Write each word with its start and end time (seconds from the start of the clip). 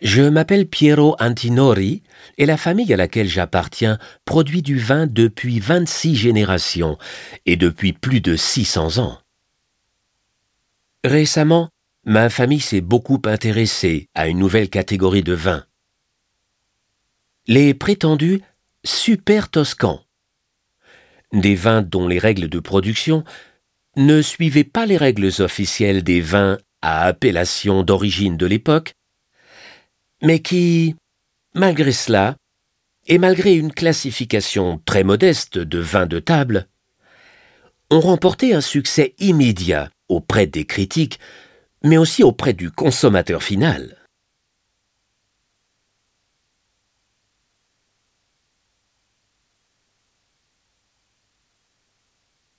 Je 0.00 0.22
m'appelle 0.22 0.66
Piero 0.66 1.14
Antinori 1.20 2.02
et 2.38 2.46
la 2.46 2.56
famille 2.56 2.92
à 2.92 2.96
laquelle 2.96 3.28
j'appartiens 3.28 3.98
produit 4.24 4.62
du 4.62 4.78
vin 4.78 5.06
depuis 5.06 5.60
26 5.60 6.16
générations 6.16 6.96
et 7.44 7.56
depuis 7.56 7.92
plus 7.92 8.22
de 8.22 8.34
600 8.34 8.98
ans. 8.98 9.18
Récemment, 11.04 11.68
ma 12.04 12.30
famille 12.30 12.60
s'est 12.60 12.80
beaucoup 12.80 13.20
intéressée 13.26 14.08
à 14.14 14.28
une 14.28 14.38
nouvelle 14.38 14.70
catégorie 14.70 15.22
de 15.22 15.34
vins. 15.34 15.64
Les 17.46 17.74
prétendus 17.74 18.40
super 18.84 19.50
toscans. 19.50 20.00
Des 21.32 21.54
vins 21.54 21.82
dont 21.82 22.08
les 22.08 22.18
règles 22.18 22.48
de 22.48 22.58
production 22.58 23.22
ne 23.96 24.22
suivaient 24.22 24.64
pas 24.64 24.86
les 24.86 24.96
règles 24.96 25.30
officielles 25.40 26.02
des 26.02 26.22
vins 26.22 26.58
à 26.80 27.02
appellation 27.02 27.82
d'origine 27.82 28.38
de 28.38 28.46
l'époque, 28.46 28.94
mais 30.22 30.40
qui, 30.40 30.96
malgré 31.54 31.92
cela, 31.92 32.36
et 33.06 33.18
malgré 33.18 33.54
une 33.54 33.72
classification 33.72 34.80
très 34.84 35.04
modeste 35.04 35.58
de 35.58 35.78
vins 35.78 36.06
de 36.06 36.18
table, 36.18 36.68
ont 37.90 38.00
remporté 38.00 38.54
un 38.54 38.60
succès 38.60 39.14
immédiat 39.18 39.90
auprès 40.08 40.46
des 40.46 40.64
critiques, 40.64 41.18
mais 41.82 41.96
aussi 41.96 42.22
auprès 42.22 42.52
du 42.52 42.70
consommateur 42.70 43.42
final. 43.42 43.96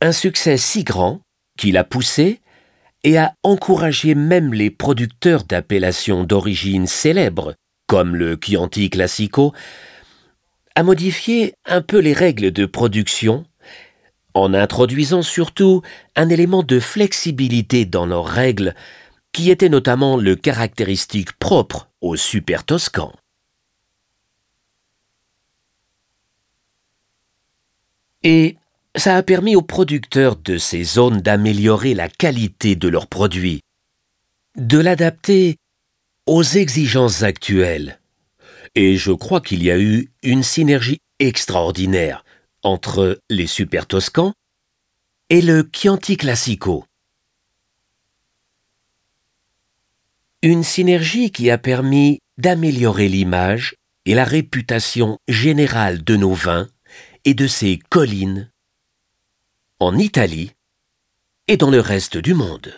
Un 0.00 0.12
succès 0.12 0.58
si 0.58 0.84
grand 0.84 1.22
qu'il 1.56 1.78
a 1.78 1.84
poussé 1.84 2.42
et 3.04 3.18
a 3.18 3.34
encouragé 3.42 4.14
même 4.14 4.54
les 4.54 4.70
producteurs 4.70 5.44
d'appellations 5.44 6.24
d'origine 6.24 6.86
célèbres, 6.86 7.54
comme 7.86 8.16
le 8.16 8.38
Chianti 8.42 8.88
Classico, 8.88 9.52
à 10.74 10.82
modifier 10.82 11.54
un 11.66 11.82
peu 11.82 11.98
les 11.98 12.14
règles 12.14 12.50
de 12.50 12.66
production, 12.66 13.44
en 14.32 14.54
introduisant 14.54 15.22
surtout 15.22 15.82
un 16.16 16.28
élément 16.30 16.62
de 16.62 16.80
flexibilité 16.80 17.84
dans 17.84 18.06
leurs 18.06 18.26
règles, 18.26 18.74
qui 19.32 19.50
était 19.50 19.68
notamment 19.68 20.16
le 20.16 20.34
caractéristique 20.34 21.32
propre 21.32 21.88
au 22.00 22.16
super 22.16 22.64
toscan. 22.64 23.12
Ça 28.96 29.16
a 29.16 29.22
permis 29.22 29.56
aux 29.56 29.62
producteurs 29.62 30.36
de 30.36 30.56
ces 30.56 30.84
zones 30.84 31.20
d'améliorer 31.20 31.94
la 31.94 32.08
qualité 32.08 32.76
de 32.76 32.88
leurs 32.88 33.08
produits, 33.08 33.60
de 34.56 34.78
l'adapter 34.78 35.56
aux 36.26 36.42
exigences 36.42 37.22
actuelles. 37.22 38.00
Et 38.74 38.96
je 38.96 39.12
crois 39.12 39.40
qu'il 39.40 39.62
y 39.62 39.70
a 39.70 39.78
eu 39.78 40.10
une 40.22 40.42
synergie 40.42 41.00
extraordinaire 41.18 42.24
entre 42.62 43.20
les 43.30 43.46
Super 43.46 43.86
Toscans 43.86 44.32
et 45.28 45.42
le 45.42 45.68
Chianti 45.72 46.16
Classico. 46.16 46.84
Une 50.42 50.62
synergie 50.62 51.30
qui 51.30 51.50
a 51.50 51.58
permis 51.58 52.20
d'améliorer 52.36 53.08
l'image 53.08 53.76
et 54.06 54.14
la 54.14 54.24
réputation 54.24 55.18
générale 55.28 56.04
de 56.04 56.16
nos 56.16 56.34
vins 56.34 56.68
et 57.24 57.34
de 57.34 57.46
ces 57.46 57.78
collines 57.88 58.50
en 59.84 59.98
Italie 59.98 60.52
et 61.46 61.58
dans 61.58 61.70
le 61.70 61.80
reste 61.80 62.16
du 62.16 62.32
monde. 62.32 62.72